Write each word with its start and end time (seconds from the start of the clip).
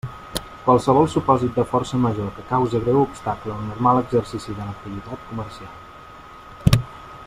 Qualsevol 0.67 1.09
supòsit 1.15 1.59
de 1.59 1.65
força 1.73 1.99
major 2.05 2.31
que 2.37 2.47
cause 2.53 2.81
greu 2.87 2.99
obstacle 3.03 3.53
al 3.57 3.63
normal 3.67 4.03
exercici 4.03 4.55
de 4.57 4.61
l'activitat 4.71 5.29
comercial. 5.31 6.87